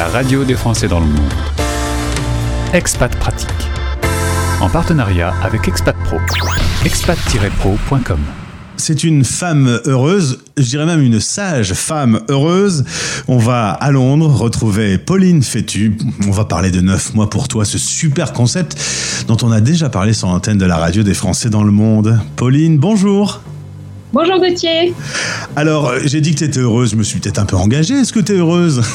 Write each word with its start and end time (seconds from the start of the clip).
la 0.00 0.08
radio 0.08 0.44
des 0.44 0.54
Français 0.54 0.88
dans 0.88 1.00
le 1.00 1.04
monde. 1.04 1.30
Expat 2.72 3.14
Pratique. 3.16 3.50
En 4.62 4.70
partenariat 4.70 5.34
avec 5.42 5.68
Expat 5.68 5.94
Pro. 6.04 6.16
expat-pro.com. 6.86 8.18
C'est 8.78 9.04
une 9.04 9.26
femme 9.26 9.78
heureuse, 9.84 10.38
je 10.56 10.62
dirais 10.62 10.86
même 10.86 11.02
une 11.02 11.20
sage 11.20 11.74
femme 11.74 12.20
heureuse. 12.30 12.82
On 13.28 13.36
va 13.36 13.72
à 13.72 13.90
Londres 13.90 14.34
retrouver 14.34 14.96
Pauline 14.96 15.42
Fétu. 15.42 15.98
On 16.26 16.30
va 16.30 16.46
parler 16.46 16.70
de 16.70 16.80
9 16.80 17.12
mois 17.12 17.28
pour 17.28 17.46
toi, 17.48 17.66
ce 17.66 17.76
super 17.76 18.32
concept 18.32 18.80
dont 19.28 19.36
on 19.42 19.52
a 19.52 19.60
déjà 19.60 19.90
parlé 19.90 20.14
sur 20.14 20.28
l'antenne 20.28 20.56
de 20.56 20.64
la 20.64 20.78
radio 20.78 21.02
des 21.02 21.12
Français 21.12 21.50
dans 21.50 21.62
le 21.62 21.72
monde. 21.72 22.18
Pauline, 22.36 22.78
bonjour. 22.78 23.42
Bonjour 24.12 24.40
Gauthier. 24.40 24.92
Alors, 25.54 25.92
j'ai 26.04 26.20
dit 26.20 26.32
que 26.32 26.38
tu 26.38 26.44
étais 26.44 26.58
heureuse, 26.58 26.90
je 26.90 26.96
me 26.96 27.04
suis 27.04 27.20
peut-être 27.20 27.38
un 27.38 27.44
peu 27.44 27.56
engagée. 27.56 27.94
Est-ce 27.94 28.12
que 28.12 28.18
tu 28.18 28.32
es 28.32 28.36
heureuse? 28.36 28.82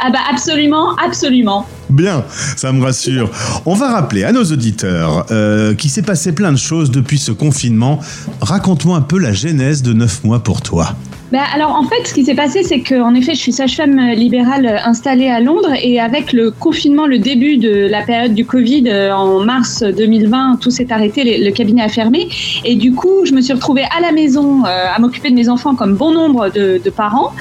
Ah 0.00 0.10
bah 0.10 0.20
absolument, 0.30 0.94
absolument. 0.96 1.66
Bien, 1.88 2.24
ça 2.56 2.72
me 2.72 2.82
rassure. 2.82 3.30
On 3.64 3.74
va 3.74 3.90
rappeler 3.90 4.24
à 4.24 4.32
nos 4.32 4.44
auditeurs 4.44 5.26
euh, 5.30 5.74
qu'il 5.74 5.90
s'est 5.90 6.02
passé 6.02 6.32
plein 6.32 6.52
de 6.52 6.58
choses 6.58 6.90
depuis 6.90 7.18
ce 7.18 7.32
confinement. 7.32 8.00
Raconte-moi 8.40 8.96
un 8.96 9.02
peu 9.02 9.18
la 9.18 9.32
genèse 9.32 9.82
de 9.82 9.92
9 9.92 10.24
mois 10.24 10.40
pour 10.40 10.62
toi. 10.62 10.96
Bah, 11.32 11.40
alors 11.52 11.74
en 11.74 11.82
fait, 11.82 12.06
ce 12.06 12.14
qui 12.14 12.24
s'est 12.24 12.36
passé, 12.36 12.62
c'est 12.62 12.80
qu'en 12.80 13.12
effet, 13.14 13.34
je 13.34 13.40
suis 13.40 13.52
sage-femme 13.52 13.98
libérale 14.10 14.80
installée 14.84 15.28
à 15.28 15.40
Londres 15.40 15.72
et 15.82 15.98
avec 15.98 16.32
le 16.32 16.52
confinement, 16.52 17.06
le 17.06 17.18
début 17.18 17.56
de 17.56 17.88
la 17.88 18.02
période 18.02 18.32
du 18.32 18.44
Covid 18.44 18.84
euh, 18.86 19.12
en 19.12 19.44
mars 19.44 19.82
2020, 19.82 20.58
tout 20.60 20.70
s'est 20.70 20.92
arrêté, 20.92 21.44
le 21.44 21.50
cabinet 21.50 21.82
a 21.82 21.88
fermé 21.88 22.28
et 22.64 22.76
du 22.76 22.94
coup, 22.94 23.24
je 23.24 23.32
me 23.32 23.40
suis 23.40 23.52
retrouvée 23.52 23.82
à 23.96 24.00
la 24.00 24.12
maison 24.12 24.64
euh, 24.64 24.68
à 24.68 25.00
m'occuper 25.00 25.30
de 25.30 25.34
mes 25.34 25.48
enfants 25.48 25.74
comme 25.74 25.96
bon 25.96 26.12
nombre 26.12 26.48
de, 26.50 26.80
parents 26.96 27.32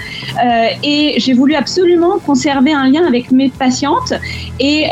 euh, 0.44 0.66
et 0.84 1.14
j'ai 1.17 1.34
voulu 1.34 1.53
absolument 1.53 2.17
conserver 2.17 2.73
un 2.73 2.89
lien 2.89 3.05
avec 3.05 3.31
mes 3.31 3.50
patientes 3.50 4.14
et 4.59 4.86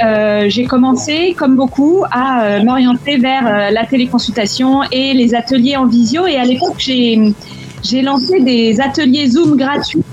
j'ai 0.47 0.65
commencé, 0.65 1.35
comme 1.37 1.55
beaucoup, 1.55 2.03
à 2.11 2.63
m'orienter 2.63 3.17
vers 3.17 3.71
la 3.71 3.85
téléconsultation 3.85 4.81
et 4.91 5.13
les 5.13 5.35
ateliers 5.35 5.77
en 5.77 5.85
visio 5.85 6.25
et 6.27 6.37
à 6.37 6.43
l'époque, 6.43 6.79
j'ai 6.79 8.01
lancé 8.01 8.39
des 8.41 8.79
ateliers 8.81 9.27
Zoom 9.27 9.57
gratuits 9.57 10.03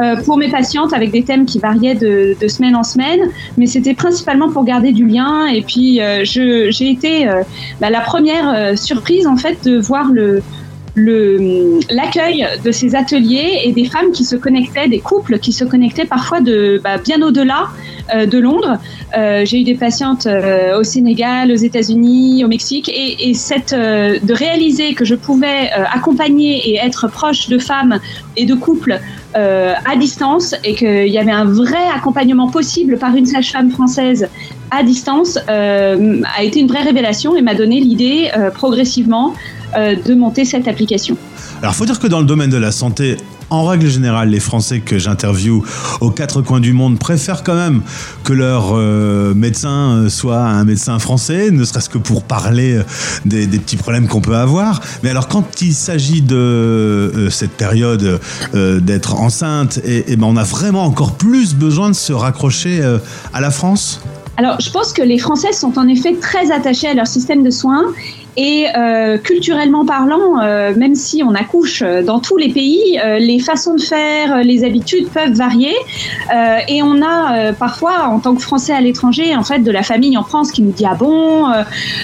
euh, 0.00 0.16
pour 0.24 0.36
mes 0.38 0.48
patientes 0.48 0.92
avec 0.92 1.10
des 1.10 1.24
thèmes 1.24 1.44
qui 1.44 1.58
variaient 1.58 1.94
de, 1.94 2.36
semaine 2.48 2.76
en 2.76 2.84
semaine, 2.84 3.20
mais 3.58 3.66
c'était 3.66 3.94
principalement 3.94 4.50
pour 4.50 4.64
garder 4.64 4.92
du 4.92 5.04
lien. 5.04 5.46
Et 5.46 5.62
puis, 5.62 6.00
euh, 6.00 6.24
j'ai 6.24 6.90
été 6.90 7.28
euh, 7.28 7.42
bah, 7.80 7.90
la 7.90 8.00
première 8.00 8.78
surprise 8.78 9.26
en 9.26 9.36
fait 9.36 9.58
de 9.64 9.78
voir 9.78 10.10
le, 10.12 10.42
l'accueil 11.90 12.46
de 12.64 12.72
ces 12.72 12.94
ateliers 12.94 13.62
et 13.64 13.72
des 13.72 13.86
femmes 13.86 14.12
qui 14.12 14.24
se 14.24 14.36
connectaient, 14.36 14.88
des 14.88 15.00
couples 15.00 15.38
qui 15.38 15.52
se 15.52 15.64
connectaient 15.64 16.04
parfois 16.06 16.40
de 16.40 16.80
bah, 16.82 16.98
bien 16.98 17.22
au-delà 17.22 17.68
euh, 18.14 18.26
de 18.26 18.38
Londres. 18.38 18.78
Euh, 19.16 19.44
j'ai 19.44 19.60
eu 19.60 19.64
des 19.64 19.74
patientes 19.74 20.26
euh, 20.26 20.78
au 20.78 20.84
Sénégal, 20.84 21.50
aux 21.52 21.56
États-Unis, 21.56 22.44
au 22.44 22.48
Mexique, 22.48 22.88
et, 22.88 23.32
de 23.32 24.32
réaliser 24.32 24.94
que 24.94 25.04
je 25.04 25.14
pouvais 25.14 25.70
accompagner 25.70 26.70
et 26.70 26.76
être 26.76 27.08
proche 27.08 27.48
de 27.48 27.58
femmes 27.58 27.98
et 28.36 28.44
de 28.44 28.54
couples 28.54 28.98
à 29.34 29.96
distance 29.96 30.54
et 30.64 30.74
qu'il 30.74 31.08
y 31.08 31.18
avait 31.18 31.30
un 31.30 31.44
vrai 31.44 31.84
accompagnement 31.94 32.48
possible 32.48 32.98
par 32.98 33.14
une 33.14 33.26
sage-femme 33.26 33.70
française 33.70 34.28
à 34.70 34.82
distance 34.82 35.38
a 35.48 36.42
été 36.42 36.60
une 36.60 36.66
vraie 36.66 36.82
révélation 36.82 37.36
et 37.36 37.42
m'a 37.42 37.54
donné 37.54 37.80
l'idée 37.80 38.30
progressivement 38.54 39.34
de 39.74 40.14
monter 40.14 40.44
cette 40.44 40.68
application. 40.68 41.16
Alors, 41.62 41.74
faut 41.74 41.86
dire 41.86 41.98
que 41.98 42.06
dans 42.06 42.20
le 42.20 42.26
domaine 42.26 42.50
de 42.50 42.56
la 42.56 42.72
santé, 42.72 43.16
en 43.50 43.64
règle 43.64 43.88
générale, 43.88 44.30
les 44.30 44.40
Français 44.40 44.80
que 44.80 44.98
j'interviewe 44.98 45.62
aux 46.00 46.10
quatre 46.10 46.40
coins 46.40 46.60
du 46.60 46.72
monde 46.72 46.98
préfèrent 46.98 47.42
quand 47.42 47.56
même 47.56 47.82
que 48.22 48.32
leur 48.32 48.70
euh, 48.72 49.34
médecin 49.34 50.04
euh, 50.04 50.08
soit 50.08 50.38
un 50.38 50.64
médecin 50.64 50.98
français, 51.00 51.50
ne 51.50 51.64
serait-ce 51.64 51.88
que 51.88 51.98
pour 51.98 52.22
parler 52.22 52.76
euh, 52.76 52.84
des, 53.24 53.46
petits 53.46 53.76
problèmes 53.76 54.06
qu'on 54.06 54.20
peut 54.20 54.36
avoir. 54.36 54.80
Mais 55.02 55.10
alors, 55.10 55.26
quand 55.26 55.62
il 55.62 55.74
s'agit 55.74 56.22
de 56.22 57.28
cette 57.30 57.50
période 57.50 58.20
d'être 58.54 59.14
enceinte, 59.14 59.78
et, 59.84 60.12
et 60.12 60.16
ben 60.16 60.26
on 60.26 60.36
a 60.36 60.44
vraiment 60.44 60.84
encore 60.84 61.14
plus 61.14 61.54
besoin 61.54 61.90
de 61.90 61.94
se 61.94 62.12
raccrocher 62.12 62.80
à 63.32 63.40
la 63.40 63.50
France? 63.50 64.00
Alors, 64.36 64.60
je 64.60 64.70
pense 64.70 64.92
que 64.92 65.02
les 65.02 65.18
Français 65.18 65.52
sont 65.52 65.78
en 65.78 65.88
effet 65.88 66.14
très 66.20 66.50
attachés 66.52 66.88
à 66.88 66.94
leur 66.94 67.06
système 67.06 67.42
de 67.42 67.50
soins 67.50 67.84
et 68.36 68.66
euh, 68.76 69.18
culturellement 69.18 69.84
parlant, 69.84 70.40
euh, 70.40 70.74
même 70.74 70.94
si 70.94 71.22
on 71.22 71.34
accouche 71.34 71.82
dans 71.82 72.20
tous 72.20 72.36
les 72.36 72.50
pays, 72.50 72.98
euh, 73.04 73.18
les 73.18 73.38
façons 73.38 73.74
de 73.74 73.80
faire, 73.80 74.38
les 74.38 74.64
habitudes 74.64 75.08
peuvent 75.08 75.32
varier. 75.32 75.74
et 76.68 76.82
on 76.82 77.02
a 77.02 77.52
parfois, 77.52 78.08
en 78.08 78.18
tant 78.20 78.34
que 78.34 78.42
Français 78.42 78.72
à 78.72 78.80
l'étranger, 78.80 79.34
en 79.36 79.44
fait, 79.44 79.60
de 79.60 79.70
la 79.70 79.82
famille 79.82 80.16
en 80.16 80.24
France 80.24 80.52
qui 80.52 80.62
nous 80.62 80.72
dit 80.72 80.84
ah 80.86 80.94
bon, 80.94 81.50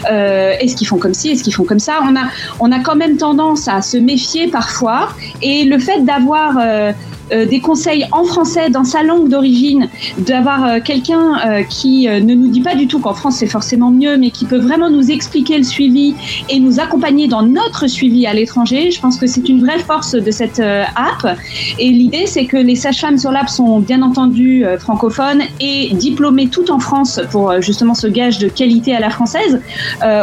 est-ce 0.09 0.77
qu'ils 0.77 0.87
font 0.87 0.99
comme 0.99 1.15
ci, 1.15 1.31
est-ce 1.31 1.43
qu'ils 1.43 1.55
font 1.55 1.65
comme 1.65 1.79
ça? 1.79 1.95
On 2.03 2.17
a, 2.17 2.25
on 2.61 2.73
a 2.73 2.81
quand 2.81 2.97
même 2.97 3.17
tendance 3.17 3.69
à 3.69 3.83
se 3.83 3.97
méfier 3.97 4.49
parfois. 4.49 5.09
Et 5.43 5.65
le 5.65 5.79
fait 5.79 6.05
d'avoir 6.05 6.57
euh, 6.61 6.93
des 7.33 7.61
conseils 7.61 8.07
en 8.13 8.25
français 8.25 8.71
dans 8.71 8.85
sa 8.85 9.03
langue 9.03 9.29
d'origine, 9.29 9.89
d'avoir 10.19 10.65
euh, 10.65 10.79
quelqu'un 10.85 11.39
euh, 11.45 11.63
qui 11.63 12.07
ne 12.07 12.35
nous 12.35 12.49
dit 12.49 12.61
pas 12.61 12.75
du 12.75 12.87
tout 12.87 13.01
qu'en 13.01 13.15
France 13.15 13.37
c'est 13.37 13.47
forcément 13.47 13.91
mieux, 13.91 14.17
mais 14.17 14.31
qui 14.31 14.45
peut 14.45 14.59
vraiment 14.59 14.91
nous 14.91 15.11
expliquer 15.11 15.59
le 15.59 15.65
suivi 15.65 16.15
et 16.49 16.61
nous 16.61 16.79
accompagner 16.81 17.29
dans 17.29 17.43
notre 17.43 17.87
suivi 17.87 18.27
à 18.27 18.35
l'étranger. 18.35 18.91
Je 18.91 19.01
pense 19.01 19.17
que 19.19 19.27
c'est 19.27 19.49
une 19.49 19.61
vraie 19.61 19.79
force 19.79 20.13
de 20.13 20.31
cette 20.31 20.61
app. 20.61 21.39
Et 21.79 21.91
l'idée, 21.91 22.27
c'est 22.27 22.47
que 22.47 22.57
les 22.57 22.77
sages-femmes 22.77 23.19
sur 23.19 23.31
l'app 23.31 23.49
sont 23.49 23.81
bien 23.81 24.03
entendu 24.03 24.65
francophones 24.79 25.43
et 25.61 25.93
diplômées 25.95 26.49
tout 26.49 26.71
en 26.71 26.79
France 26.79 27.21
pour 27.31 27.61
justement 27.61 27.95
ce 27.95 28.07
gage 28.07 28.39
de 28.39 28.49
qualité 28.49 28.95
à 28.95 29.01
la 29.01 29.11
française 29.11 29.61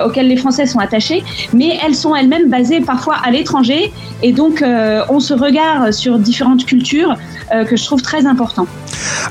auquel 0.06 0.28
les 0.28 0.38
Français 0.38 0.66
sont 0.66 0.80
attachés, 0.80 1.24
mais 1.54 1.78
elles 1.86 1.96
sont 1.96 2.16
elles-mêmes 2.16 2.50
basées 2.50 2.82
parfois 2.82 3.16
à 3.24 3.32
l'étranger 3.32 3.92
et 4.22 4.32
donc 4.32 4.64
on 5.10 5.20
se 5.20 5.34
regarde 5.34 5.92
sur 5.92 6.20
différentes 6.20 6.66
cultures 6.66 6.93
euh, 7.02 7.66
que 7.66 7.76
je 7.76 7.84
trouve 7.84 8.02
très 8.02 8.26
important. 8.26 8.68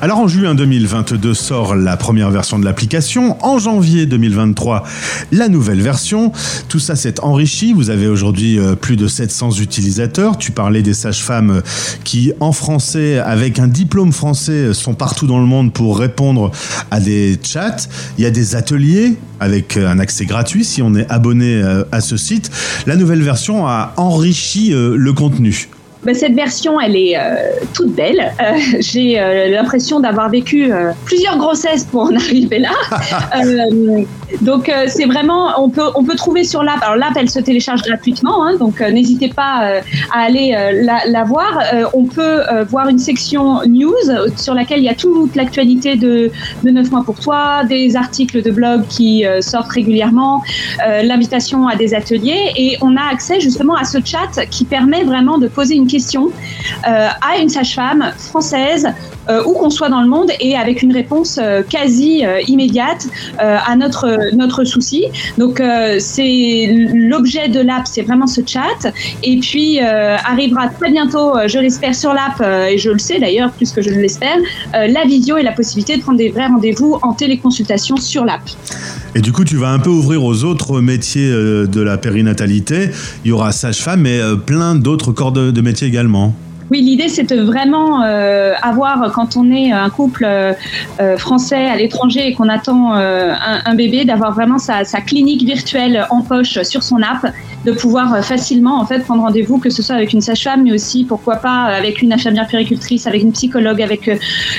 Alors 0.00 0.18
en 0.18 0.28
juin 0.28 0.54
2022 0.54 1.34
sort 1.34 1.74
la 1.74 1.96
première 1.96 2.30
version 2.30 2.58
de 2.58 2.64
l'application. 2.64 3.36
En 3.44 3.58
janvier 3.58 4.06
2023, 4.06 4.84
la 5.30 5.48
nouvelle 5.48 5.80
version. 5.80 6.32
Tout 6.68 6.78
ça 6.78 6.96
s'est 6.96 7.20
enrichi. 7.20 7.72
Vous 7.72 7.90
avez 7.90 8.08
aujourd'hui 8.08 8.58
euh, 8.58 8.74
plus 8.74 8.96
de 8.96 9.06
700 9.06 9.52
utilisateurs. 9.60 10.38
Tu 10.38 10.50
parlais 10.50 10.82
des 10.82 10.94
sages-femmes 10.94 11.62
qui, 12.04 12.32
en 12.40 12.52
français, 12.52 13.18
avec 13.18 13.58
un 13.58 13.68
diplôme 13.68 14.12
français, 14.12 14.74
sont 14.74 14.94
partout 14.94 15.26
dans 15.26 15.38
le 15.38 15.46
monde 15.46 15.72
pour 15.72 15.98
répondre 15.98 16.50
à 16.90 17.00
des 17.00 17.38
chats. 17.42 17.88
Il 18.18 18.24
y 18.24 18.26
a 18.26 18.30
des 18.30 18.56
ateliers 18.56 19.16
avec 19.40 19.76
un 19.76 19.98
accès 19.98 20.26
gratuit 20.26 20.64
si 20.64 20.82
on 20.82 20.94
est 20.94 21.08
abonné 21.10 21.62
euh, 21.62 21.84
à 21.92 22.00
ce 22.00 22.16
site. 22.16 22.50
La 22.86 22.96
nouvelle 22.96 23.22
version 23.22 23.66
a 23.66 23.94
enrichi 23.96 24.72
le 24.72 25.12
contenu. 25.12 25.68
Ben, 26.04 26.16
cette 26.16 26.34
version, 26.34 26.80
elle 26.80 26.96
est 26.96 27.16
euh, 27.16 27.36
toute 27.74 27.94
belle. 27.94 28.32
Euh, 28.40 28.58
j'ai 28.80 29.20
euh, 29.20 29.48
l'impression 29.48 30.00
d'avoir 30.00 30.30
vécu 30.30 30.72
plusieurs 31.04 31.38
grossesses 31.38 31.84
pour 31.84 32.02
en 32.02 32.16
arriver 32.16 32.58
là. 32.58 32.70
donc 34.40 34.72
c'est 34.88 35.04
vraiment, 35.04 35.62
on 35.62 35.68
peut, 35.68 35.90
on 35.94 36.04
peut 36.04 36.16
trouver 36.16 36.42
sur 36.44 36.62
l'app. 36.62 36.82
Alors 36.82 36.96
l'app, 36.96 37.12
elle 37.16 37.30
se 37.30 37.38
télécharge 37.38 37.82
gratuitement, 37.82 38.44
hein, 38.44 38.56
donc 38.56 38.80
n'hésitez 38.80 39.28
pas 39.28 39.80
à 40.12 40.20
aller 40.20 40.56
la, 40.82 41.02
la, 41.06 41.24
voir. 41.24 41.60
on 41.92 42.04
peut 42.04 42.40
voir 42.68 42.88
une 42.88 42.98
section 42.98 43.60
news 43.66 43.92
sur 44.36 44.54
laquelle 44.54 44.78
il 44.78 44.84
y 44.84 44.88
a 44.88 44.94
toute 44.94 45.36
l'actualité 45.36 45.96
de, 45.96 46.30
de 46.64 46.70
9 46.70 46.90
mois 46.90 47.02
pour 47.04 47.20
toi, 47.20 47.64
des 47.64 47.94
articles 47.94 48.42
de 48.42 48.50
blog 48.50 48.86
qui 48.88 49.24
sortent 49.40 49.70
régulièrement, 49.70 50.42
l'invitation 50.78 51.68
à 51.68 51.76
des 51.76 51.92
ateliers, 51.94 52.52
et 52.56 52.78
on 52.80 52.96
a 52.96 53.02
accès 53.12 53.38
justement 53.38 53.74
à 53.74 53.84
ce 53.84 53.98
chat 54.02 54.46
qui 54.50 54.64
permet 54.64 55.04
vraiment 55.04 55.36
de 55.36 55.48
poser 55.48 55.74
une 55.74 55.86
euh, 55.94 57.08
à 57.20 57.38
une 57.40 57.48
sage-femme 57.48 58.12
française 58.18 58.88
euh, 59.28 59.44
où 59.44 59.52
qu'on 59.52 59.70
soit 59.70 59.88
dans 59.88 60.00
le 60.00 60.08
monde 60.08 60.30
et 60.40 60.56
avec 60.56 60.82
une 60.82 60.92
réponse 60.92 61.38
euh, 61.40 61.62
quasi 61.62 62.24
immédiate 62.46 63.06
à 63.38 63.76
notre 63.76 64.34
notre 64.34 64.64
souci. 64.64 65.06
Donc 65.38 65.62
c'est 65.98 66.88
l'objet 66.92 67.48
de 67.48 67.60
l'app, 67.60 67.86
c'est 67.86 68.02
vraiment 68.02 68.26
ce 68.26 68.40
chat. 68.46 68.92
Et 69.22 69.38
puis 69.38 69.80
arrivera 69.80 70.68
très 70.68 70.90
bientôt, 70.90 71.32
je 71.46 71.58
l'espère 71.58 71.94
sur 71.94 72.12
l'app 72.12 72.40
et 72.70 72.78
je 72.78 72.90
le 72.90 72.98
sais 72.98 73.18
d'ailleurs 73.18 73.50
plus 73.52 73.72
que 73.72 73.82
je 73.82 73.90
l'espère, 73.90 74.36
la 74.72 75.04
visio 75.04 75.36
et 75.36 75.42
la 75.42 75.52
possibilité 75.52 75.96
de 75.96 76.02
prendre 76.02 76.18
des 76.18 76.30
vrais 76.30 76.46
rendez-vous 76.46 76.98
en 77.02 77.12
téléconsultation 77.12 77.96
sur 77.96 78.24
l'app. 78.24 78.42
Et 79.14 79.20
du 79.20 79.32
coup, 79.32 79.44
tu 79.44 79.56
vas 79.56 79.70
un 79.70 79.78
peu 79.78 79.90
ouvrir 79.90 80.24
aux 80.24 80.44
autres 80.44 80.80
métiers 80.80 81.30
de 81.30 81.80
la 81.80 81.98
périnatalité. 81.98 82.90
Il 83.24 83.28
y 83.28 83.32
aura 83.32 83.52
sage-femme, 83.52 84.02
mais 84.02 84.20
plein 84.46 84.74
d'autres 84.74 85.12
corps 85.12 85.32
de 85.32 85.60
métiers 85.60 85.86
également. 85.86 86.34
Oui, 86.72 86.80
l'idée, 86.80 87.10
c'est 87.10 87.28
de 87.28 87.38
vraiment 87.38 88.02
euh, 88.02 88.54
avoir, 88.62 89.12
quand 89.12 89.36
on 89.36 89.50
est 89.50 89.72
un 89.72 89.90
couple 89.90 90.24
euh, 90.24 90.54
euh, 91.00 91.18
français 91.18 91.66
à 91.68 91.76
l'étranger 91.76 92.28
et 92.28 92.32
qu'on 92.32 92.48
attend 92.48 92.94
un, 92.94 93.74
bébé, 93.74 94.06
d'avoir 94.06 94.32
vraiment 94.32 94.56
sa, 94.56 94.82
clinique 95.02 95.44
virtuelle 95.44 96.06
en 96.08 96.22
poche 96.22 96.62
sur 96.62 96.82
son 96.82 97.02
app, 97.02 97.30
de 97.64 97.72
pouvoir 97.72 98.24
facilement 98.24 98.80
en 98.80 98.86
fait 98.86 99.00
prendre 99.00 99.22
rendez-vous, 99.22 99.58
que 99.58 99.70
ce 99.70 99.82
soit 99.82 99.94
avec 99.94 100.12
une 100.12 100.20
sage-femme, 100.20 100.62
mais 100.64 100.72
aussi 100.72 101.04
pourquoi 101.04 101.36
pas 101.36 101.64
avec 101.64 102.02
une 102.02 102.12
infirmière 102.12 102.46
péricultrice, 102.46 103.06
avec 103.06 103.22
une 103.22 103.32
psychologue, 103.32 103.80
avec 103.80 104.10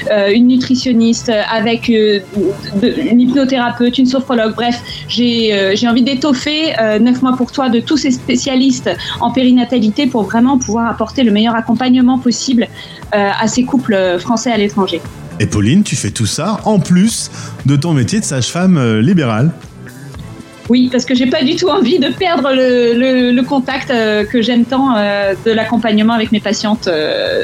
une 0.09 0.47
nutritionniste, 0.47 1.31
avec 1.51 1.89
une 1.89 3.19
hypnothérapeute, 3.19 3.97
une 3.97 4.05
sophrologue. 4.05 4.53
Bref, 4.55 4.79
j'ai 5.07 5.87
envie 5.87 6.03
d'étoffer 6.03 6.73
neuf 7.01 7.21
mois 7.21 7.35
pour 7.35 7.51
toi 7.51 7.69
de 7.69 7.79
tous 7.79 7.97
ces 7.97 8.11
spécialistes 8.11 8.89
en 9.19 9.31
périnatalité 9.31 10.07
pour 10.07 10.23
vraiment 10.23 10.57
pouvoir 10.57 10.89
apporter 10.89 11.23
le 11.23 11.31
meilleur 11.31 11.55
accompagnement 11.55 12.19
possible 12.19 12.67
euh, 13.13 13.29
à 13.39 13.47
ces 13.47 13.63
couples 13.63 14.17
français 14.19 14.51
à 14.51 14.57
l'étranger. 14.57 15.01
Et 15.39 15.45
Pauline, 15.45 15.83
tu 15.83 15.95
fais 15.95 16.11
tout 16.11 16.25
ça 16.25 16.59
en 16.65 16.79
plus 16.79 17.31
de 17.65 17.75
ton 17.75 17.93
métier 17.93 18.19
de 18.19 18.25
sage-femme 18.25 18.77
euh, 18.77 19.01
libérale. 19.01 19.51
Oui, 20.69 20.89
parce 20.91 21.05
que 21.05 21.15
j'ai 21.15 21.27
pas 21.27 21.43
du 21.43 21.55
tout 21.55 21.67
envie 21.67 21.99
de 21.99 22.09
perdre 22.09 22.49
le, 22.53 23.41
contact 23.43 23.91
euh, 23.91 24.25
que 24.25 24.41
j'aime 24.41 24.65
tant 24.65 24.93
de 24.93 25.51
l'accompagnement 25.51 26.13
avec 26.13 26.31
mes 26.31 26.39
patientes 26.39 26.89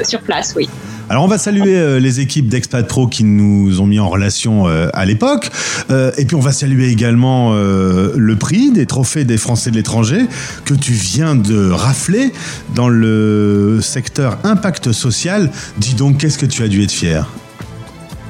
sur 0.04 0.22
place, 0.22 0.54
oui. 0.56 0.70
Alors 1.10 1.24
on 1.24 1.28
va 1.28 1.40
saluer 1.40 1.76
euh, 1.76 2.00
les 2.00 2.20
équipes 2.20 2.50
d'Expat 2.50 2.88
Pro 2.88 3.08
qui 3.08 3.24
nous 3.24 3.82
ont 3.82 3.88
mis 3.88 4.00
en 4.00 4.08
relation 4.08 4.68
euh, 4.68 4.90
à 4.94 5.06
l'époque. 5.06 5.50
Euh, 5.90 6.12
et 6.20 6.26
puis 6.26 6.36
on 6.36 6.40
va 6.40 6.52
saluer 6.52 6.90
également 6.90 7.54
le 7.54 8.36
prix 8.36 8.72
des 8.72 8.86
trophées 8.86 9.24
des 9.24 9.38
Français 9.38 9.72
de 9.72 9.76
l'étranger 9.76 10.26
que 10.66 10.74
tu 10.76 10.94
viens 10.94 11.36
de 11.36 11.72
rafler 11.72 12.32
dans 12.76 12.90
le 12.90 13.80
secteur 13.82 14.38
impact 14.44 14.92
social. 14.92 15.50
Dis 15.78 15.96
donc, 15.96 16.20
qu'est-ce 16.20 16.38
que 16.38 16.46
tu 16.46 16.62
as 16.62 16.68
dû 16.68 16.84
être 16.84 16.92
fier? 16.92 17.28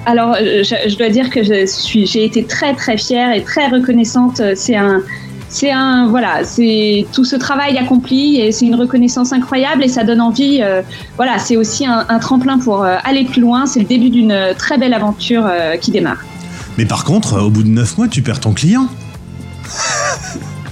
Alors, 0.05 0.35
je, 0.35 0.97
dois 0.97 1.09
dire 1.09 1.29
que 1.29 1.43
j'ai 1.43 2.25
été 2.25 2.43
très 2.43 2.73
très 2.73 2.97
fière 2.97 3.31
et 3.33 3.43
très 3.43 3.67
reconnaissante. 3.67 4.41
C'est 4.55 4.75
un, 4.75 5.01
c'est 5.49 5.71
un 5.71 6.07
voilà, 6.07 6.43
c'est 6.43 7.07
tout 7.11 7.25
ce 7.25 7.35
travail 7.35 7.77
accompli 7.77 8.39
et 8.39 8.51
c'est 8.51 8.65
une 8.65 8.75
reconnaissance 8.75 9.33
incroyable 9.33 9.83
et 9.83 9.87
ça 9.87 10.03
donne 10.03 10.21
envie. 10.21 10.59
Euh, 10.61 10.83
voilà, 11.17 11.39
c'est 11.39 11.57
aussi 11.57 11.85
un, 11.85 12.19
tremplin 12.19 12.59
pour 12.59 12.83
euh, 12.83 12.97
aller 13.03 13.25
plus 13.25 13.41
loin. 13.41 13.65
C'est 13.65 13.79
le 13.79 13.85
début 13.85 14.09
d'une 14.09 14.53
très 14.57 14.77
belle 14.77 14.93
aventure 14.93 15.45
euh, 15.45 15.75
qui 15.77 15.89
démarre. 15.91 16.23
Mais 16.77 16.85
par 16.85 17.03
contre, 17.03 17.41
au 17.41 17.49
bout 17.49 17.63
de 17.63 17.69
neuf 17.69 17.97
mois, 17.97 18.07
tu 18.07 18.21
perds 18.21 18.39
ton 18.39 18.53
client. 18.53 18.87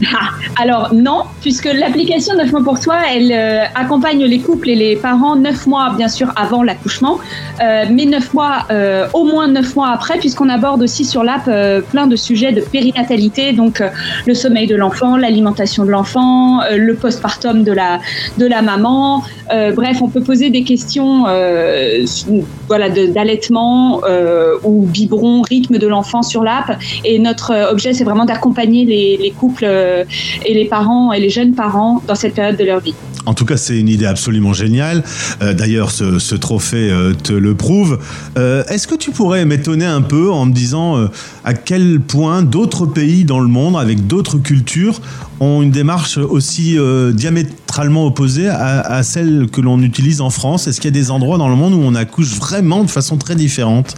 Ah, 0.06 0.30
alors 0.62 0.94
non, 0.94 1.24
puisque 1.42 1.66
l'application 1.66 2.36
9 2.36 2.52
mois 2.52 2.64
pour 2.64 2.80
toi, 2.80 2.98
elle 3.14 3.32
euh, 3.32 3.64
accompagne 3.76 4.24
les 4.24 4.40
couples 4.40 4.70
et 4.70 4.76
les 4.76 4.96
parents 4.96 5.36
9 5.36 5.68
mois 5.68 5.94
bien 5.96 6.08
sûr 6.08 6.32
avant 6.36 6.64
l'accouchement, 6.64 7.20
euh, 7.62 7.86
mais 7.92 8.06
9 8.06 8.34
mois, 8.34 8.66
euh, 8.70 9.08
au 9.14 9.24
moins 9.24 9.48
9 9.48 9.76
mois 9.76 9.90
après, 9.90 10.18
puisqu'on 10.20 10.50
aborde 10.50 10.82
aussi 10.82 11.06
sur 11.06 11.24
l'app 11.24 11.50
plein 11.90 12.08
de 12.08 12.16
sujets 12.16 12.52
de 12.52 12.62
périnatalité, 12.62 13.54
donc 13.54 13.82
le 14.26 14.34
sommeil 14.34 14.68
de 14.68 14.76
l'enfant, 14.76 15.18
l'alimentation 15.18 15.86
de 15.86 15.92
l'enfant, 15.92 16.62
le 16.76 16.94
postpartum 16.96 17.64
de 17.64 17.72
la, 17.72 18.00
de 18.38 18.46
la 18.46 18.62
maman. 18.62 19.24
bref, 19.76 20.02
on 20.02 20.10
peut 20.10 20.22
poser 20.22 20.50
des 20.50 20.64
questions 20.64 21.26
voilà, 22.68 22.90
d'allaitement 22.90 24.02
ou 24.64 24.86
biberon, 24.86 25.42
rythme 25.42 25.78
de 25.78 25.88
l'enfant 25.88 26.22
sur 26.22 26.44
l'app. 26.44 26.78
Et 27.06 27.20
notre 27.20 27.54
objet, 27.72 27.94
c'est 27.94 28.04
vraiment 28.04 28.26
d'accompagner 28.26 28.86
les, 28.86 29.18
les 29.18 29.32
couples 29.32 29.66
euh, 29.88 30.04
et 30.45 30.54
les 30.54 30.66
parents 30.66 31.12
et 31.13 31.19
les 31.19 31.30
jeunes 31.30 31.54
parents 31.54 32.01
dans 32.07 32.16
cette 32.16 32.34
période 32.34 32.57
de 32.57 32.63
leur 32.63 32.80
vie. 32.80 32.94
En 33.25 33.34
tout 33.34 33.45
cas, 33.45 33.57
c'est 33.57 33.78
une 33.78 33.89
idée 33.89 34.06
absolument 34.06 34.54
géniale. 34.54 35.04
Euh, 35.42 35.54
d'ailleurs, 35.54 35.92
ce, 35.92 36.36
trophée 36.36 36.89
euh, 36.89 37.13
te 37.13 37.34
le 37.34 37.56
prouve. 37.56 38.00
Est-ce 38.36 38.88
que 38.88 38.95
tu 38.95 39.12
pourrais 39.12 39.45
m'étonner 39.45 39.86
un 39.86 40.01
peu 40.01 40.31
en 40.31 40.45
me 40.45 40.54
disant 40.54 41.10
à 41.44 41.54
quel 41.54 42.00
point 42.00 42.44
d'autres 42.44 42.86
pays 42.86 43.25
dans 43.25 43.39
le 43.39 43.48
monde, 43.48 43.75
avec 43.75 44.07
d'autres 44.07 44.38
cultures, 44.38 45.01
ont 45.39 45.62
une 45.62 45.72
démarche 45.72 46.18
aussi 46.18 46.78
diamétralement 47.13 48.06
opposée 48.06 48.48
à, 48.48 48.81
à 48.81 49.04
celle 49.04 49.48
que 49.51 49.62
l'on 49.62 49.81
utilise 49.81 50.22
en 50.22 50.30
France? 50.30 50.68
Est-ce 50.68 50.80
qu'il 50.80 50.94
y 50.94 50.98
a 50.98 51.00
des 51.00 51.12
endroits 51.12 51.38
dans 51.38 51.50
le 51.50 51.56
monde 51.56 51.74
où 51.74 51.81
on 51.81 51.95
accouche 51.95 52.36
vraiment 52.36 52.84
de 52.84 52.89
façon 52.89 53.18
très 53.18 53.36
différente? 53.36 53.95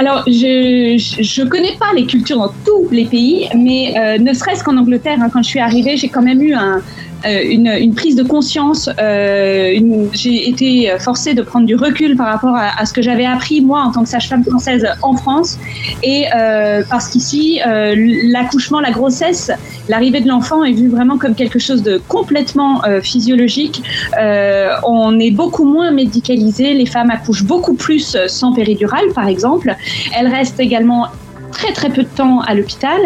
Alors, 0.00 0.24
je 0.26 1.42
ne 1.42 1.48
connais 1.50 1.76
pas 1.78 1.92
les 1.94 2.06
cultures 2.06 2.38
dans 2.38 2.52
tous 2.64 2.88
les 2.90 3.04
pays, 3.04 3.50
mais 3.54 3.92
euh, 3.98 4.16
ne 4.16 4.32
serait-ce 4.32 4.64
qu'en 4.64 4.78
Angleterre, 4.78 5.18
hein, 5.20 5.28
quand 5.30 5.42
je 5.42 5.48
suis 5.48 5.60
arrivée, 5.60 5.98
j'ai 5.98 6.08
quand 6.08 6.22
même 6.22 6.40
eu 6.40 6.54
un, 6.54 6.80
une, 7.24 7.66
une, 7.66 7.94
prise 7.94 8.16
de 8.16 8.22
conscience. 8.22 8.88
Euh, 8.98 9.78
j'ai 10.12 10.48
été 10.48 10.92
forcée 10.98 11.34
de 11.34 11.42
prendre 11.42 11.66
du 11.66 11.74
recul 11.74 12.16
par 12.16 12.26
rapport 12.26 12.56
à, 12.56 12.80
à 12.80 12.86
ce 12.86 12.92
que 12.92 13.02
j'avais 13.02 13.26
appris 13.26 13.60
moi 13.60 13.82
en 13.82 13.92
tant 13.92 14.02
que 14.02 14.08
sage-femme 14.08 14.44
française 14.44 14.86
en 15.02 15.16
France, 15.16 15.58
et 16.02 16.26
euh, 16.34 16.82
parce 16.88 17.08
qu'ici, 17.08 17.60
euh, 17.66 17.94
l'accouchement, 18.24 18.80
la 18.80 18.90
grossesse, 18.90 19.50
l'arrivée 19.88 20.20
de 20.20 20.28
l'enfant 20.28 20.64
est 20.64 20.72
vue 20.72 20.88
vraiment 20.88 21.18
comme 21.18 21.34
quelque 21.34 21.58
chose 21.58 21.82
de 21.82 22.00
complètement 22.08 22.84
euh, 22.84 23.00
physiologique. 23.00 23.82
on 24.16 25.18
est 25.18 25.30
beaucoup 25.30 25.64
moins 25.64 25.90
médicalisé, 25.90 26.74
les 26.74 26.86
femmes 26.86 27.10
accouchent 27.10 27.44
beaucoup 27.44 27.74
plus 27.74 28.16
sans 28.26 28.52
péridurale, 28.52 29.12
par 29.14 29.26
exemple. 29.26 29.74
Elles 30.16 30.28
restent 30.28 30.60
également 30.60 31.06
très 31.60 31.72
très 31.72 31.90
peu 31.90 32.02
de 32.02 32.08
temps 32.08 32.40
à 32.40 32.54
l'hôpital. 32.54 33.00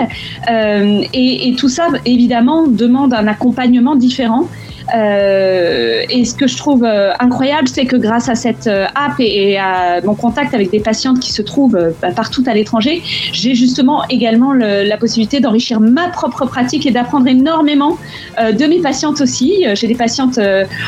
Euh, 0.51 1.03
et, 1.13 1.49
et, 1.49 1.55
tout 1.57 1.69
ça, 1.69 1.89
évidemment, 2.05 2.67
demande 2.67 3.13
un 3.13 3.27
accompagnement 3.27 3.97
différent. 3.97 4.49
Euh, 4.95 6.03
et 6.11 6.25
ce 6.25 6.35
que 6.35 6.47
je 6.47 6.57
trouve 6.57 6.85
euh, 6.85 7.13
incroyable, 7.19 7.69
c'est 7.69 7.87
que 7.87 7.97
grâce 7.97 8.29
à 8.29 8.35
cette 8.35 8.67
euh, 8.67 8.87
app 8.95 9.15
et, 9.19 9.59
à 9.59 10.01
mon 10.05 10.15
contact 10.15 10.55
avec 10.55 10.71
des 10.71 10.81
patientes 10.81 11.21
qui 11.21 11.33
se 11.33 11.43
trouvent 11.43 11.79
bah, 12.03 12.09
partout 12.15 12.43
à 12.47 12.55
l'étranger, 12.55 13.03
j'ai 13.33 13.55
justement 13.55 14.05
également 14.09 14.53
la 14.53 14.97
possibilité 14.97 15.41
d'enrichir 15.41 15.81
ma 15.81 16.09
propre 16.09 16.47
pratique 16.47 16.87
et 16.87 16.91
d'apprendre 16.91 17.27
énormément 17.27 17.97
de 18.39 18.67
mes 18.67 18.81
patientes 18.81 19.21
aussi. 19.21 19.65
J'ai 19.75 19.87
des 19.87 19.95
patientes 19.95 20.39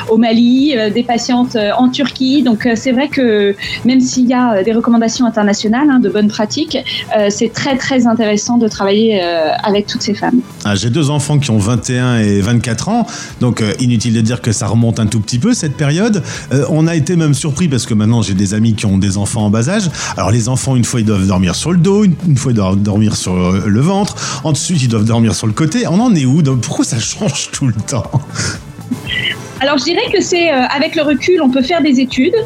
au 0.08 0.16
Mali, 0.16 0.74
des 0.94 1.02
patientes 1.02 1.56
en 1.76 1.88
Turquie. 1.88 2.42
Donc 2.42 2.68
c'est 2.74 2.92
vrai 2.92 3.08
que 3.08 3.54
même 3.84 4.00
s'il 4.00 4.26
y 4.26 4.34
a 4.34 4.62
des 4.62 4.72
recommandations 4.72 5.26
internationales 5.26 5.88
hein, 5.90 6.00
de 6.00 6.08
bonnes 6.08 6.28
pratiques, 6.28 6.78
c'est 7.28 7.52
très 7.52 7.76
très 7.76 8.06
intéressant 8.06 8.58
de 8.58 8.68
travailler 8.68 9.20
avec 9.62 9.86
toutes 9.86 10.02
ces 10.02 10.14
femmes. 10.14 10.40
Ah, 10.64 10.74
j'ai 10.74 10.90
deux 10.90 11.10
enfants 11.10 11.38
qui 11.38 11.50
ont 11.50 11.58
21 11.58 12.18
et 12.18 12.40
24 12.40 12.88
ans, 12.88 13.06
donc 13.40 13.62
inutile 13.86 14.12
de 14.12 14.20
dire 14.20 14.40
que 14.40 14.52
ça 14.52 14.66
remonte 14.66 15.00
un 15.00 15.06
tout 15.06 15.20
petit 15.20 15.38
peu 15.38 15.54
cette 15.54 15.76
période. 15.76 16.22
Euh, 16.52 16.64
on 16.68 16.86
a 16.86 16.94
été 16.94 17.16
même 17.16 17.34
surpris 17.34 17.68
parce 17.68 17.86
que 17.86 17.94
maintenant 17.94 18.22
j'ai 18.22 18.34
des 18.34 18.54
amis 18.54 18.74
qui 18.74 18.86
ont 18.86 18.98
des 18.98 19.16
enfants 19.16 19.46
en 19.46 19.50
bas 19.50 19.68
âge. 19.68 19.90
Alors 20.16 20.30
les 20.30 20.48
enfants, 20.48 20.76
une 20.76 20.84
fois 20.84 21.00
ils 21.00 21.06
doivent 21.06 21.26
dormir 21.26 21.54
sur 21.54 21.72
le 21.72 21.78
dos, 21.78 22.04
une, 22.04 22.36
fois 22.36 22.52
ils 22.52 22.56
doivent 22.56 22.76
dormir 22.76 23.16
sur 23.16 23.34
euh, 23.34 23.64
le 23.66 23.80
ventre, 23.80 24.40
ensuite 24.44 24.82
ils 24.82 24.88
doivent 24.88 25.04
dormir 25.04 25.34
sur 25.34 25.46
le 25.46 25.52
côté. 25.52 25.86
On 25.86 26.00
en 26.00 26.14
est 26.14 26.26
où? 26.26 26.42
Pourquoi 26.60 26.84
ça 26.84 26.98
change 26.98 27.50
tout 27.52 27.66
le 27.66 27.74
temps? 27.74 28.10
Alors 29.60 29.78
je 29.78 29.84
dirais 29.84 30.10
que 30.12 30.20
c'est 30.20 30.52
euh, 30.52 30.66
avec 30.66 30.94
le 30.96 31.02
recul, 31.02 31.40
on 31.42 31.50
peut 31.50 31.62
faire 31.62 31.82
des 31.82 32.00
études. 32.00 32.36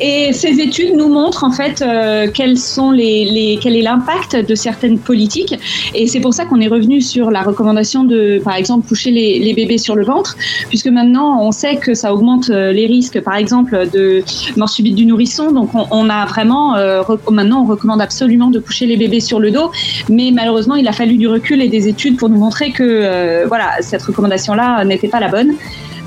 Et 0.00 0.32
ces 0.32 0.60
études 0.60 0.94
nous 0.96 1.08
montrent 1.08 1.44
en 1.44 1.50
fait 1.50 1.82
euh, 1.82 2.28
quels 2.32 2.56
sont 2.56 2.90
les, 2.90 3.24
les, 3.24 3.58
quel 3.60 3.74
est 3.76 3.82
l'impact 3.82 4.36
de 4.36 4.54
certaines 4.54 4.98
politiques. 4.98 5.54
Et 5.94 6.06
c'est 6.06 6.20
pour 6.20 6.34
ça 6.34 6.44
qu'on 6.44 6.60
est 6.60 6.68
revenu 6.68 7.00
sur 7.00 7.30
la 7.30 7.42
recommandation 7.42 8.04
de, 8.04 8.40
par 8.44 8.54
exemple, 8.54 8.86
coucher 8.86 9.10
les, 9.10 9.38
les, 9.40 9.54
bébés 9.54 9.78
sur 9.78 9.96
le 9.96 10.04
ventre, 10.04 10.36
puisque 10.68 10.86
maintenant 10.86 11.42
on 11.42 11.50
sait 11.50 11.76
que 11.76 11.94
ça 11.94 12.14
augmente 12.14 12.50
euh, 12.50 12.72
les 12.72 12.86
risques, 12.86 13.20
par 13.20 13.34
exemple, 13.34 13.88
de 13.92 14.22
mort 14.56 14.68
subite 14.68 14.94
du 14.94 15.04
nourrisson. 15.04 15.50
Donc 15.50 15.70
on, 15.74 16.08
a 16.08 16.26
vraiment, 16.26 16.76
euh, 16.76 17.02
maintenant 17.30 17.62
on 17.62 17.66
recommande 17.66 18.00
absolument 18.00 18.50
de 18.50 18.60
coucher 18.60 18.86
les 18.86 18.96
bébés 18.96 19.20
sur 19.20 19.40
le 19.40 19.50
dos. 19.50 19.72
Mais 20.08 20.30
malheureusement, 20.32 20.76
il 20.76 20.86
a 20.86 20.92
fallu 20.92 21.16
du 21.16 21.26
recul 21.26 21.60
et 21.60 21.68
des 21.68 21.88
études 21.88 22.16
pour 22.16 22.28
nous 22.28 22.38
montrer 22.38 22.70
que 22.70 23.46
voilà, 23.46 23.70
cette 23.80 24.02
recommandation-là 24.02 24.84
n'était 24.84 25.08
pas 25.08 25.20
la 25.20 25.28
bonne. 25.28 25.54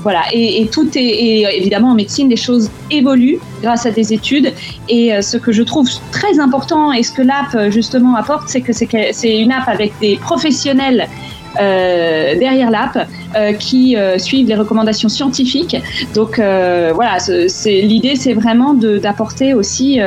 Voilà, 0.02 0.22
et, 0.32 0.68
tout 0.72 0.88
est 0.96 1.00
et 1.00 1.56
évidemment 1.56 1.90
en 1.90 1.94
médecine, 1.94 2.28
les 2.28 2.36
choses 2.36 2.70
évoluent 2.90 3.38
grâce 3.62 3.86
à 3.86 3.90
des 3.90 4.12
études. 4.12 4.52
Et 4.88 5.12
euh, 5.12 5.22
ce 5.22 5.36
que 5.36 5.52
je 5.52 5.62
trouve 5.62 5.88
très 6.10 6.38
important 6.40 6.92
et 6.92 7.02
ce 7.02 7.12
que 7.12 7.22
l'app 7.22 7.54
euh, 7.54 7.70
justement 7.70 8.16
apporte, 8.16 8.48
c'est 8.48 8.60
que 8.60 8.72
c'est 8.72 9.38
une 9.38 9.52
app 9.52 9.68
avec 9.68 9.92
des 10.00 10.16
professionnels 10.16 11.08
euh, 11.60 12.38
derrière 12.38 12.70
l'app 12.70 13.06
qui 13.58 13.96
suivent 14.18 14.46
les 14.46 14.54
recommandations 14.54 15.08
scientifiques. 15.08 15.76
Donc 16.14 16.36
voilà, 16.36 17.16
l'idée, 17.64 18.14
c'est 18.14 18.34
vraiment 18.34 18.74
d'apporter 18.74 19.54
aussi 19.54 20.00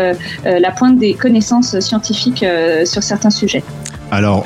la 0.44 0.72
pointe 0.72 1.00
des 1.00 1.16
connaissances 1.16 1.80
scientifiques 1.80 2.46
sur 2.84 3.02
certains 3.02 3.32
sujets. 3.32 3.64
Alors, 4.12 4.46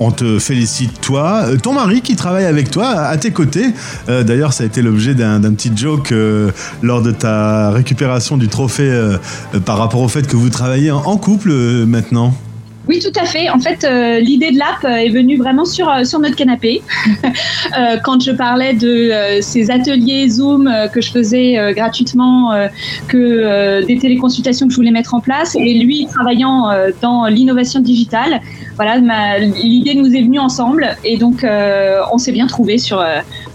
on 0.00 0.10
te 0.10 0.38
félicite 0.38 1.00
toi, 1.00 1.44
euh, 1.46 1.56
ton 1.56 1.72
mari 1.72 2.02
qui 2.02 2.16
travaille 2.16 2.44
avec 2.44 2.70
toi 2.70 2.88
à 2.88 3.16
tes 3.16 3.30
côtés. 3.30 3.66
Euh, 4.08 4.22
d'ailleurs, 4.22 4.52
ça 4.52 4.64
a 4.64 4.66
été 4.66 4.82
l'objet 4.82 5.14
d'un 5.14 5.40
petit 5.52 5.72
joke 5.74 6.12
euh, 6.12 6.50
lors 6.82 7.02
de 7.02 7.10
ta 7.10 7.70
récupération 7.70 8.36
du 8.36 8.48
trophée 8.48 8.76
par 9.64 9.78
rapport 9.78 10.00
au 10.00 10.08
fait 10.08 10.26
que 10.26 10.36
vous 10.36 10.50
travaillez 10.50 10.90
en, 10.90 11.16
couple 11.16 11.50
maintenant. 11.86 12.34
Oui, 12.88 13.00
tout 13.00 13.20
à 13.20 13.24
fait. 13.24 13.50
En 13.50 13.58
fait, 13.58 13.82
euh, 13.84 14.20
l'idée 14.20 14.52
de 14.52 14.58
l'app 14.58 14.84
est 14.84 15.08
venue 15.08 15.36
vraiment 15.36 15.64
sur, 15.64 15.88
euh, 15.88 16.04
sur 16.04 16.20
notre 16.20 16.36
canapé. 16.36 16.82
euh, 17.78 17.96
quand 18.04 18.22
je 18.22 18.30
parlais 18.30 18.74
de 18.74 19.10
euh, 19.10 19.40
ces 19.42 19.72
ateliers 19.72 20.28
Zoom 20.28 20.68
euh, 20.68 20.86
que 20.86 21.00
je 21.00 21.10
faisais 21.10 21.58
euh, 21.58 21.72
gratuitement, 21.72 22.52
euh, 22.52 22.68
que 23.08 23.84
des 23.84 23.98
téléconsultations 23.98 24.68
que 24.68 24.72
je 24.72 24.76
voulais 24.76 24.92
mettre 24.92 25.14
en 25.14 25.20
place, 25.20 25.56
et 25.56 25.74
lui 25.74 26.06
travaillant 26.06 26.70
dans 27.02 27.26
l'innovation 27.26 27.80
digitale, 27.80 28.40
voilà, 28.76 28.98
l'idée 28.98 29.94
nous 29.94 30.14
est 30.14 30.22
venue 30.22 30.38
ensemble, 30.38 30.96
et 31.04 31.16
donc 31.16 31.46
on 32.12 32.18
s'est 32.18 32.32
bien 32.32 32.46
trouvé 32.46 32.78
sur 32.78 33.04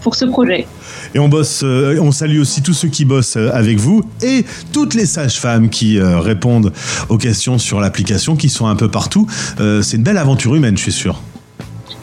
pour 0.02 0.14
ce 0.14 0.24
projet. 0.24 0.66
Et 1.14 1.18
on 1.18 1.28
bosse, 1.28 1.62
on 1.62 2.12
salue 2.12 2.40
aussi 2.40 2.62
tous 2.62 2.74
ceux 2.74 2.88
qui 2.88 3.04
bossent 3.04 3.36
avec 3.36 3.78
vous 3.78 4.02
et 4.22 4.44
toutes 4.72 4.94
les 4.94 5.06
sages-femmes 5.06 5.70
qui 5.70 6.00
répondent 6.00 6.72
aux 7.08 7.18
questions 7.18 7.58
sur 7.58 7.80
l'application, 7.80 8.36
qui 8.36 8.48
sont 8.48 8.66
un 8.66 8.76
peu 8.76 8.88
partout. 8.88 9.26
c'est 9.58 9.96
une 9.96 10.02
belle 10.02 10.18
aventure 10.18 10.54
humaine, 10.54 10.76
je 10.76 10.82
suis 10.82 10.92
sûr. 10.92 11.20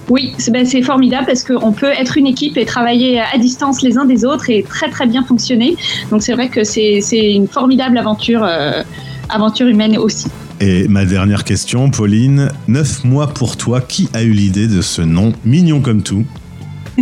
Oui, 0.10 0.34
ben, 0.52 0.66
c'est 0.66 0.82
formidable 0.82 1.28
parce 1.28 1.44
qu'on 1.44 1.72
peut 1.72 1.92
être 1.92 2.18
une 2.18 2.26
équipe 2.26 2.58
et 2.58 2.66
travailler 2.66 3.22
à 3.22 3.38
distance 3.38 3.84
les 3.84 3.98
uns 3.98 4.06
des 4.06 4.26
autres 4.26 4.50
et 4.50 4.64
très 4.64 4.90
très 4.90 5.06
bien 5.06 5.24
fonctionner. 5.24 5.76
Donc 6.10 6.24
c'est 6.24 6.34
vrai 6.34 6.50
que 6.50 6.64
c'est 6.64 7.02
une 7.12 7.48
formidable 7.48 7.98
aventure, 7.98 8.44
euh, 8.44 8.82
aventure 9.30 9.68
humaine 9.68 9.98
aussi. 9.98 10.28
Et 10.62 10.88
ma 10.88 11.06
dernière 11.06 11.44
question, 11.44 11.92
Pauline, 11.92 12.50
neuf 12.68 13.04
mois 13.04 13.28
pour 13.28 13.56
toi, 13.56 13.82
qui 13.82 14.10
a 14.14 14.24
eu 14.24 14.32
l'idée 14.32 14.68
de 14.68 14.82
ce 14.82 15.02
nom 15.02 15.32
mignon 15.46 15.80
comme 15.80 16.02
tout? 16.02 16.26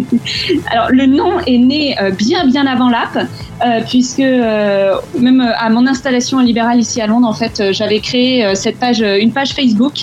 Alors 0.72 0.90
le 0.90 1.06
nom 1.06 1.40
est 1.46 1.58
né 1.58 1.96
euh, 2.02 2.12
bien 2.12 2.46
bien 2.46 2.66
avant 2.66 2.90
l'app, 2.90 3.18
euh, 3.18 3.82
puisque 3.88 4.20
euh, 4.20 4.96
même 5.20 5.42
à 5.42 5.70
mon 5.70 5.88
installation 5.88 6.40
libérale 6.40 6.80
ici 6.80 7.02
à 7.02 7.08
Londres, 7.08 7.28
en 7.28 7.34
fait, 7.34 7.72
j'avais 7.72 8.00
créé 8.00 8.56
cette 8.56 8.80
page, 8.80 9.02
une 9.02 9.32
page 9.32 9.54
Facebook 9.54 9.94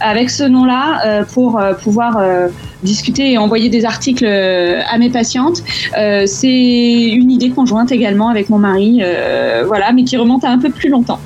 avec 0.00 0.30
ce 0.30 0.44
nom-là 0.44 1.24
pour 1.32 1.60
pouvoir 1.82 2.18
discuter 2.84 3.32
et 3.32 3.38
envoyer 3.38 3.68
des 3.68 3.84
articles 3.84 4.26
à 4.26 4.98
mes 4.98 5.10
patientes. 5.10 5.62
C'est 6.26 7.10
une 7.12 7.30
idée 7.30 7.50
conjointe 7.50 7.92
également 7.92 8.28
avec 8.28 8.50
mon 8.50 8.58
mari, 8.58 9.02
voilà, 9.66 9.92
mais 9.92 10.04
qui 10.04 10.16
remonte 10.16 10.44
à 10.44 10.50
un 10.50 10.58
peu 10.58 10.70
plus 10.70 10.88
longtemps. 10.88 11.20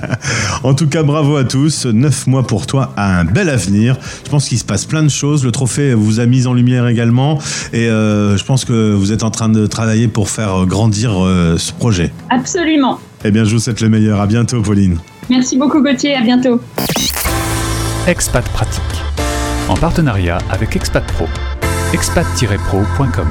en 0.64 0.74
tout 0.74 0.88
cas, 0.88 1.02
bravo 1.02 1.36
à 1.36 1.44
tous. 1.44 1.86
Neuf 1.86 2.26
mois 2.26 2.46
pour 2.46 2.66
toi 2.66 2.92
a 2.96 3.18
un 3.20 3.24
bel 3.24 3.48
avenir. 3.48 3.96
Je 4.24 4.30
pense 4.30 4.48
qu'il 4.48 4.58
se 4.58 4.64
passe 4.64 4.86
plein 4.86 5.02
de 5.02 5.08
choses. 5.08 5.44
Le 5.44 5.52
trophée 5.52 5.94
vous 5.94 6.20
a 6.20 6.26
mis 6.26 6.46
en 6.46 6.54
lumière 6.54 6.88
également. 6.88 7.38
Et 7.72 7.88
euh, 7.88 8.36
je 8.36 8.44
pense 8.44 8.64
que 8.64 8.92
vous 8.92 9.12
êtes 9.12 9.22
en 9.22 9.30
train 9.30 9.48
de 9.48 9.66
travailler 9.66 10.08
pour 10.08 10.28
faire 10.28 10.66
grandir 10.66 11.12
euh, 11.14 11.56
ce 11.58 11.72
projet. 11.72 12.12
Absolument. 12.30 12.98
Eh 13.24 13.30
bien, 13.30 13.44
je 13.44 13.54
vous 13.54 13.60
souhaite 13.60 13.80
le 13.80 13.88
meilleur. 13.88 14.20
À 14.20 14.26
bientôt, 14.26 14.60
Pauline. 14.60 14.98
Merci 15.30 15.56
beaucoup, 15.56 15.82
Gauthier. 15.82 16.14
À 16.14 16.20
bientôt. 16.20 16.60
Expat 18.06 18.44
Pratique. 18.50 18.82
En 19.68 19.76
partenariat 19.76 20.38
avec 20.50 20.76
Expat 20.76 21.04
Pro. 21.12 21.26
expat-pro.com. 21.94 23.28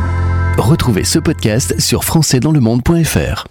Retrouvez 0.57 1.03
ce 1.03 1.19
podcast 1.19 1.79
sur 1.79 2.03
françaisdanslemonde.fr. 2.03 3.45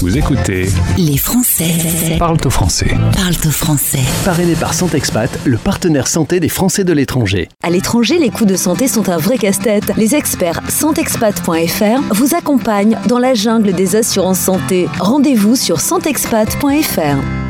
Vous 0.00 0.18
écoutez 0.18 0.68
Les 0.98 1.16
Français 1.16 2.16
parlent 2.18 2.36
au 2.44 2.50
français. 2.50 2.94
Parlent 3.14 3.46
au 3.46 3.50
français. 3.50 4.00
Parrainé 4.24 4.54
par 4.54 4.74
Santexpat, 4.74 5.30
le 5.44 5.56
partenaire 5.56 6.06
santé 6.06 6.40
des 6.40 6.48
Français 6.50 6.84
de 6.84 6.92
l'étranger. 6.92 7.48
À 7.62 7.70
l'étranger, 7.70 8.18
les 8.18 8.30
coûts 8.30 8.44
de 8.44 8.56
santé 8.56 8.86
sont 8.86 9.08
un 9.08 9.18
vrai 9.18 9.38
casse-tête. 9.38 9.92
Les 9.96 10.14
experts 10.14 10.60
santexpat.fr 10.68 12.14
vous 12.14 12.34
accompagnent 12.34 12.98
dans 13.08 13.18
la 13.18 13.32
jungle 13.32 13.72
des 13.72 13.96
assurances 13.96 14.40
santé. 14.40 14.88
Rendez-vous 14.98 15.56
sur 15.56 15.80
santexpat.fr. 15.80 17.44